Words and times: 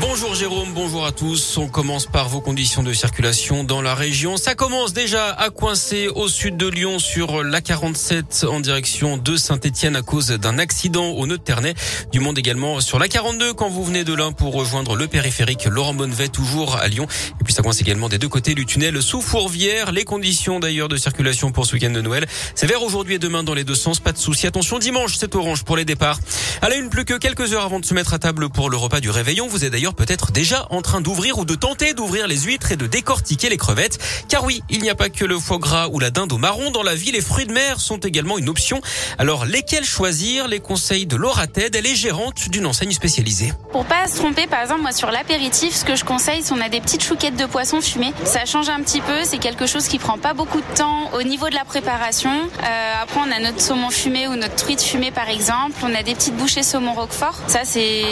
Bonjour 0.00 0.34
Jérôme, 0.34 0.72
bonjour 0.74 1.06
à 1.06 1.12
tous. 1.12 1.58
On 1.58 1.68
commence 1.68 2.06
par 2.06 2.28
vos 2.28 2.40
conditions 2.40 2.82
de 2.82 2.92
circulation 2.92 3.62
dans 3.62 3.80
la 3.80 3.94
région. 3.94 4.36
Ça 4.36 4.56
commence 4.56 4.92
déjà 4.92 5.30
à 5.30 5.50
coincer 5.50 6.08
au 6.08 6.26
sud 6.26 6.56
de 6.56 6.66
Lyon 6.66 6.98
sur 6.98 7.44
la 7.44 7.60
47 7.60 8.46
en 8.50 8.58
direction 8.58 9.16
de 9.16 9.36
Saint-Etienne 9.36 9.94
à 9.94 10.02
cause 10.02 10.28
d'un 10.28 10.58
accident 10.58 11.10
au 11.10 11.26
nœud 11.26 11.38
de 11.38 11.42
Ternay. 11.42 11.74
Du 12.10 12.18
monde 12.18 12.36
également 12.36 12.80
sur 12.80 12.98
la 12.98 13.06
42 13.06 13.54
quand 13.54 13.68
vous 13.68 13.84
venez 13.84 14.02
de 14.02 14.12
l'un 14.12 14.32
pour 14.32 14.54
rejoindre 14.54 14.96
le 14.96 15.06
périphérique 15.06 15.66
Laurent 15.66 15.94
Bonnevet 15.94 16.28
toujours 16.28 16.76
à 16.76 16.88
Lyon. 16.88 17.06
Et 17.40 17.44
puis 17.44 17.54
ça 17.54 17.62
coince 17.62 17.80
également 17.80 18.08
des 18.08 18.18
deux 18.18 18.28
côtés 18.28 18.54
du 18.54 18.66
tunnel 18.66 19.00
sous 19.00 19.22
Fourvière. 19.22 19.92
Les 19.92 20.04
conditions 20.04 20.58
d'ailleurs 20.58 20.88
de 20.88 20.96
circulation 20.96 21.52
pour 21.52 21.64
ce 21.64 21.74
week-end 21.74 21.92
de 21.92 22.00
Noël. 22.00 22.26
C'est 22.56 22.66
vert 22.66 22.82
aujourd'hui 22.82 23.14
et 23.14 23.18
demain 23.20 23.44
dans 23.44 23.54
les 23.54 23.64
deux 23.64 23.76
sens. 23.76 24.00
Pas 24.00 24.12
de 24.12 24.18
souci. 24.18 24.48
Attention 24.48 24.80
dimanche, 24.80 25.14
c'est 25.16 25.34
orange 25.36 25.62
pour 25.62 25.76
les 25.76 25.84
départs. 25.84 26.18
À 26.60 26.68
la 26.68 26.74
une, 26.74 26.90
plus 26.90 27.04
que 27.04 27.14
quelques 27.14 27.52
heures 27.52 27.64
avant 27.64 27.78
de 27.78 27.84
se 27.84 27.94
mettre 27.94 28.14
à 28.14 28.18
table 28.18 28.48
pour 28.48 28.68
le 28.68 28.76
repas 28.76 28.98
du 28.98 29.10
réveillon. 29.10 29.46
Vous 29.46 29.64
d'ailleurs 29.76 29.92
peut-être 29.92 30.32
déjà 30.32 30.66
en 30.70 30.80
train 30.80 31.02
d'ouvrir 31.02 31.36
ou 31.36 31.44
de 31.44 31.54
tenter 31.54 31.92
d'ouvrir 31.92 32.26
les 32.28 32.38
huîtres 32.38 32.72
et 32.72 32.76
de 32.76 32.86
décortiquer 32.86 33.50
les 33.50 33.58
crevettes. 33.58 33.98
Car 34.26 34.42
oui, 34.42 34.62
il 34.70 34.80
n'y 34.80 34.88
a 34.88 34.94
pas 34.94 35.10
que 35.10 35.26
le 35.26 35.38
foie 35.38 35.58
gras 35.58 35.88
ou 35.92 35.98
la 35.98 36.08
dinde 36.08 36.32
au 36.32 36.38
marron 36.38 36.70
dans 36.70 36.82
la 36.82 36.94
vie. 36.94 37.12
Les 37.12 37.20
fruits 37.20 37.44
de 37.44 37.52
mer 37.52 37.78
sont 37.78 37.98
également 37.98 38.38
une 38.38 38.48
option. 38.48 38.80
Alors, 39.18 39.44
lesquels 39.44 39.84
choisir? 39.84 40.48
Les 40.48 40.60
conseils 40.60 41.04
de 41.04 41.14
Laura 41.14 41.46
Ted. 41.46 41.76
Elle 41.76 41.86
est 41.86 41.94
gérante 41.94 42.48
d'une 42.48 42.64
enseigne 42.64 42.92
spécialisée. 42.92 43.52
Pour 43.70 43.84
pas 43.84 44.08
se 44.08 44.16
tromper, 44.16 44.46
par 44.46 44.62
exemple, 44.62 44.80
moi 44.80 44.92
sur 44.92 45.10
l'apéritif, 45.10 45.74
ce 45.74 45.84
que 45.84 45.94
je 45.94 46.06
conseille, 46.06 46.40
c'est 46.42 46.54
on 46.54 46.60
a 46.62 46.70
des 46.70 46.80
petites 46.80 47.04
chouquettes 47.04 47.36
de 47.36 47.44
poisson 47.44 47.82
fumées. 47.82 48.14
Ça 48.24 48.46
change 48.46 48.70
un 48.70 48.80
petit 48.80 49.02
peu. 49.02 49.24
C'est 49.24 49.36
quelque 49.36 49.66
chose 49.66 49.88
qui 49.88 49.98
prend 49.98 50.16
pas 50.16 50.32
beaucoup 50.32 50.62
de 50.62 50.74
temps 50.74 51.10
au 51.12 51.22
niveau 51.22 51.50
de 51.50 51.54
la 51.54 51.66
préparation. 51.66 52.30
Euh, 52.30 53.02
après, 53.02 53.20
on 53.20 53.30
a 53.30 53.40
notre 53.40 53.60
saumon 53.60 53.90
fumé 53.90 54.26
ou 54.26 54.36
notre 54.36 54.56
truite 54.56 54.80
fumée, 54.80 55.10
par 55.10 55.28
exemple. 55.28 55.76
On 55.82 55.94
a 55.94 56.02
des 56.02 56.14
petites 56.14 56.36
bouchées 56.36 56.62
saumon 56.62 56.94
roquefort. 56.94 57.34
Ça, 57.46 57.60
c'est 57.64 58.04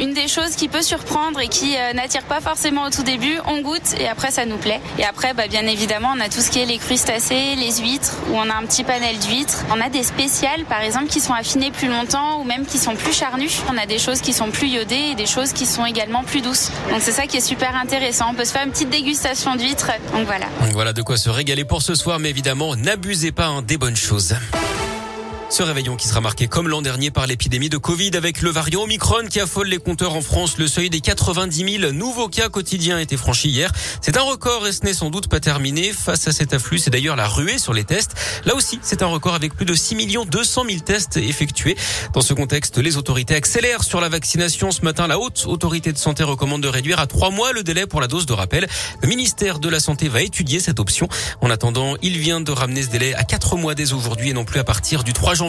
une 0.00 0.14
des 0.14 0.26
choses 0.26 0.56
qui 0.56 0.68
peut 0.68 0.80
surprendre 0.80 1.01
et 1.40 1.48
qui 1.48 1.76
euh, 1.76 1.92
n'attire 1.92 2.22
pas 2.22 2.40
forcément 2.40 2.84
au 2.84 2.90
tout 2.90 3.02
début. 3.02 3.38
On 3.46 3.60
goûte 3.60 3.94
et 3.98 4.08
après, 4.08 4.30
ça 4.30 4.44
nous 4.46 4.56
plaît. 4.56 4.80
Et 4.98 5.04
après, 5.04 5.34
bah, 5.34 5.48
bien 5.48 5.66
évidemment, 5.66 6.12
on 6.16 6.20
a 6.20 6.28
tout 6.28 6.40
ce 6.40 6.50
qui 6.50 6.60
est 6.60 6.66
les 6.66 6.78
crustacés, 6.78 7.54
les 7.56 7.72
huîtres, 7.82 8.16
où 8.30 8.36
on 8.36 8.48
a 8.48 8.54
un 8.54 8.64
petit 8.66 8.84
panel 8.84 9.18
d'huîtres. 9.18 9.64
On 9.70 9.80
a 9.80 9.88
des 9.88 10.02
spéciales, 10.02 10.64
par 10.64 10.80
exemple, 10.80 11.06
qui 11.06 11.20
sont 11.20 11.32
affinées 11.32 11.70
plus 11.70 11.88
longtemps 11.88 12.40
ou 12.40 12.44
même 12.44 12.66
qui 12.66 12.78
sont 12.78 12.94
plus 12.94 13.12
charnues. 13.12 13.50
On 13.70 13.78
a 13.78 13.86
des 13.86 13.98
choses 13.98 14.20
qui 14.20 14.32
sont 14.32 14.50
plus 14.50 14.68
iodées 14.68 15.10
et 15.12 15.14
des 15.14 15.26
choses 15.26 15.52
qui 15.52 15.66
sont 15.66 15.86
également 15.86 16.24
plus 16.24 16.40
douces. 16.40 16.70
Donc 16.90 17.00
c'est 17.00 17.12
ça 17.12 17.26
qui 17.26 17.36
est 17.36 17.40
super 17.40 17.74
intéressant. 17.76 18.26
On 18.30 18.34
peut 18.34 18.44
se 18.44 18.52
faire 18.52 18.64
une 18.64 18.72
petite 18.72 18.90
dégustation 18.90 19.56
d'huîtres. 19.56 19.90
Donc 20.12 20.26
voilà. 20.26 20.46
Voilà 20.72 20.92
de 20.92 21.02
quoi 21.02 21.16
se 21.16 21.30
régaler 21.30 21.64
pour 21.64 21.82
ce 21.82 21.94
soir, 21.94 22.18
mais 22.18 22.30
évidemment, 22.30 22.76
n'abusez 22.76 23.32
pas 23.32 23.46
hein, 23.46 23.62
des 23.62 23.78
bonnes 23.78 23.96
choses. 23.96 24.34
Ce 25.52 25.62
réveillon 25.62 25.96
qui 25.96 26.08
sera 26.08 26.22
marqué 26.22 26.48
comme 26.48 26.66
l'an 26.66 26.80
dernier 26.80 27.10
par 27.10 27.26
l'épidémie 27.26 27.68
de 27.68 27.76
Covid 27.76 28.12
avec 28.16 28.40
le 28.40 28.48
variant 28.48 28.84
Omicron 28.84 29.26
qui 29.28 29.38
affole 29.38 29.66
les 29.66 29.76
compteurs 29.76 30.14
en 30.14 30.22
France. 30.22 30.56
Le 30.56 30.66
seuil 30.66 30.88
des 30.88 31.02
90 31.02 31.78
000 31.78 31.92
nouveaux 31.92 32.28
cas 32.28 32.48
quotidiens 32.48 32.96
a 32.96 33.02
été 33.02 33.18
franchi 33.18 33.50
hier. 33.50 33.70
C'est 34.00 34.16
un 34.16 34.22
record 34.22 34.66
et 34.66 34.72
ce 34.72 34.82
n'est 34.82 34.94
sans 34.94 35.10
doute 35.10 35.28
pas 35.28 35.40
terminé. 35.40 35.92
Face 35.92 36.26
à 36.26 36.32
cet 36.32 36.54
afflux, 36.54 36.78
c'est 36.78 36.88
d'ailleurs 36.88 37.16
la 37.16 37.28
ruée 37.28 37.58
sur 37.58 37.74
les 37.74 37.84
tests. 37.84 38.12
Là 38.46 38.54
aussi, 38.54 38.78
c'est 38.80 39.02
un 39.02 39.06
record 39.08 39.34
avec 39.34 39.54
plus 39.54 39.66
de 39.66 39.74
6 39.74 40.16
200 40.26 40.64
000 40.66 40.80
tests 40.80 41.18
effectués. 41.18 41.76
Dans 42.14 42.22
ce 42.22 42.32
contexte, 42.32 42.78
les 42.78 42.96
autorités 42.96 43.34
accélèrent 43.34 43.84
sur 43.84 44.00
la 44.00 44.08
vaccination. 44.08 44.70
Ce 44.70 44.80
matin, 44.80 45.06
la 45.06 45.18
haute 45.18 45.44
autorité 45.46 45.92
de 45.92 45.98
santé 45.98 46.24
recommande 46.24 46.62
de 46.62 46.68
réduire 46.68 46.98
à 46.98 47.06
trois 47.06 47.28
mois 47.28 47.52
le 47.52 47.62
délai 47.62 47.86
pour 47.86 48.00
la 48.00 48.06
dose 48.06 48.24
de 48.24 48.32
rappel. 48.32 48.66
Le 49.02 49.08
ministère 49.08 49.58
de 49.58 49.68
la 49.68 49.80
Santé 49.80 50.08
va 50.08 50.22
étudier 50.22 50.60
cette 50.60 50.80
option. 50.80 51.08
En 51.42 51.50
attendant, 51.50 51.96
il 52.00 52.16
vient 52.16 52.40
de 52.40 52.52
ramener 52.52 52.84
ce 52.84 52.88
délai 52.88 53.12
à 53.12 53.24
quatre 53.24 53.56
mois 53.56 53.74
dès 53.74 53.92
aujourd'hui 53.92 54.30
et 54.30 54.32
non 54.32 54.46
plus 54.46 54.58
à 54.58 54.64
partir 54.64 55.04
du 55.04 55.12
3 55.12 55.34
janvier 55.34 55.41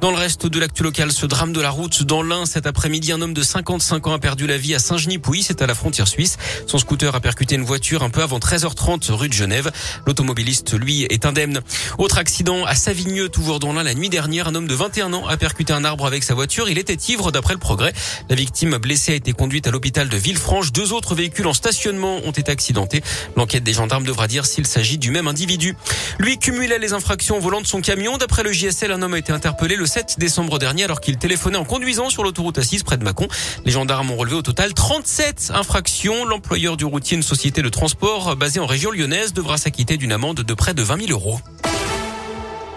Dans 0.00 0.12
le 0.12 0.16
reste 0.16 0.46
de 0.46 0.60
l'actu 0.60 0.84
local, 0.84 1.10
ce 1.10 1.26
drame 1.26 1.52
de 1.52 1.60
la 1.60 1.70
route 1.70 2.04
dans 2.04 2.22
l'Ain 2.22 2.46
cet 2.46 2.64
après-midi, 2.64 3.10
un 3.10 3.20
homme 3.20 3.34
de 3.34 3.42
55 3.42 4.06
ans 4.06 4.12
a 4.12 4.20
perdu 4.20 4.46
la 4.46 4.56
vie 4.56 4.72
à 4.72 4.78
Saint-Genis-Pouilly, 4.78 5.42
c'est 5.42 5.62
à 5.62 5.66
la 5.66 5.74
frontière 5.74 6.06
suisse. 6.06 6.36
Son 6.68 6.78
scooter 6.78 7.12
a 7.12 7.18
percuté 7.18 7.56
une 7.56 7.64
voiture 7.64 8.04
un 8.04 8.10
peu 8.10 8.22
avant 8.22 8.38
13h30 8.38 9.10
rue 9.10 9.28
de 9.28 9.32
Genève. 9.32 9.72
L'automobiliste, 10.06 10.78
lui, 10.78 11.02
est 11.02 11.26
indemne. 11.26 11.60
Autre 11.98 12.18
accident 12.18 12.64
à 12.64 12.76
Savigneux, 12.76 13.28
toujours 13.28 13.58
dans 13.58 13.72
l'Ain, 13.72 13.82
la 13.82 13.94
nuit 13.94 14.08
dernière, 14.08 14.46
un 14.46 14.54
homme 14.54 14.68
de 14.68 14.74
21 14.76 15.12
ans 15.12 15.26
a 15.26 15.36
percuté 15.36 15.72
un 15.72 15.84
arbre 15.84 16.06
avec 16.06 16.22
sa 16.22 16.34
voiture. 16.34 16.68
Il 16.68 16.78
était 16.78 16.96
ivre 17.08 17.32
d'après 17.32 17.54
le 17.54 17.60
progrès. 17.60 17.92
La 18.30 18.36
victime 18.36 18.76
blessée 18.76 19.10
a 19.10 19.16
été 19.16 19.32
conduite 19.32 19.66
à 19.66 19.72
l'hôpital 19.72 20.08
de 20.08 20.16
Villefranche. 20.16 20.70
Deux 20.70 20.92
autres 20.92 21.16
véhicules 21.16 21.48
en 21.48 21.54
stationnement 21.54 22.20
ont 22.24 22.30
été 22.30 22.52
accidentés. 22.52 23.02
L'enquête 23.36 23.64
des 23.64 23.72
gendarmes 23.72 24.04
devra 24.04 24.28
dire 24.28 24.46
s'il 24.46 24.68
s'agit 24.68 24.98
du 24.98 25.10
même 25.10 25.26
individu. 25.26 25.76
Lui 26.20 26.38
cumulait 26.38 26.78
les 26.78 26.92
infractions 26.92 27.38
au 27.38 27.40
volant 27.40 27.60
de 27.60 27.66
son 27.66 27.80
camion. 27.80 28.18
D'après 28.18 28.44
le 28.44 28.52
JSL, 28.52 28.92
un 28.92 29.02
homme 29.02 29.15
a 29.16 29.18
été 29.18 29.32
interpellé 29.32 29.76
le 29.76 29.86
7 29.86 30.16
décembre 30.18 30.58
dernier 30.58 30.84
alors 30.84 31.00
qu'il 31.00 31.16
téléphonait 31.16 31.56
en 31.56 31.64
conduisant 31.64 32.10
sur 32.10 32.22
l'autoroute 32.22 32.58
A6 32.58 32.84
près 32.84 32.98
de 32.98 33.04
Mâcon. 33.04 33.28
Les 33.64 33.72
gendarmes 33.72 34.10
ont 34.10 34.16
relevé 34.16 34.36
au 34.36 34.42
total 34.42 34.74
37 34.74 35.52
infractions. 35.54 36.24
L'employeur 36.26 36.76
du 36.76 36.84
routier, 36.84 37.16
une 37.16 37.22
société 37.22 37.62
de 37.62 37.68
transport 37.70 38.36
basée 38.36 38.60
en 38.60 38.66
région 38.66 38.90
lyonnaise, 38.90 39.32
devra 39.32 39.56
s'acquitter 39.56 39.96
d'une 39.96 40.12
amende 40.12 40.42
de 40.42 40.54
près 40.54 40.74
de 40.74 40.82
20 40.82 41.06
000 41.06 41.12
euros. 41.12 41.40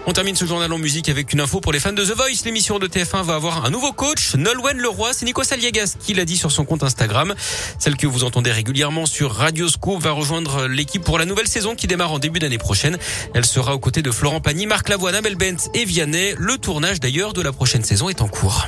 On 0.06 0.12
termine 0.12 0.34
ce 0.34 0.46
journal 0.46 0.72
en 0.72 0.78
musique 0.78 1.08
avec 1.10 1.32
une 1.32 1.40
info 1.40 1.60
pour 1.60 1.72
les 1.72 1.78
fans 1.78 1.92
de 1.92 2.02
The 2.02 2.16
Voice. 2.16 2.44
L'émission 2.44 2.78
de 2.78 2.86
TF1 2.86 3.22
va 3.22 3.34
avoir 3.34 3.66
un 3.66 3.70
nouveau 3.70 3.92
coach, 3.92 4.34
Nolwenn 4.34 4.78
Leroy. 4.78 5.12
C'est 5.12 5.26
Nico 5.26 5.44
Saliegas 5.44 5.96
qui 6.00 6.14
l'a 6.14 6.24
dit 6.24 6.38
sur 6.38 6.50
son 6.50 6.64
compte 6.64 6.82
Instagram. 6.82 7.34
Celle 7.78 7.96
que 7.96 8.06
vous 8.06 8.24
entendez 8.24 8.50
régulièrement 8.50 9.04
sur 9.04 9.32
Radio 9.32 9.68
Scoop 9.68 10.00
va 10.00 10.12
rejoindre 10.12 10.66
l'équipe 10.66 11.04
pour 11.04 11.18
la 11.18 11.26
nouvelle 11.26 11.46
saison 11.46 11.74
qui 11.74 11.86
démarre 11.86 12.12
en 12.12 12.18
début 12.18 12.38
d'année 12.38 12.58
prochaine. 12.58 12.98
Elle 13.34 13.44
sera 13.44 13.74
aux 13.74 13.78
côtés 13.78 14.02
de 14.02 14.10
Florent 14.10 14.40
Pagny, 14.40 14.66
Marc 14.66 14.88
Lavoine, 14.88 15.14
Amel 15.14 15.36
Bent 15.36 15.70
et 15.74 15.84
Vianney. 15.84 16.34
Le 16.38 16.56
tournage 16.56 16.98
d'ailleurs 16.98 17.34
de 17.34 17.42
la 17.42 17.52
prochaine 17.52 17.84
saison 17.84 18.08
est 18.08 18.22
en 18.22 18.28
cours. 18.28 18.66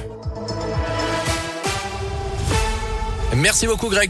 Merci 3.35 3.67
beaucoup 3.67 3.89
Greg. 3.89 4.01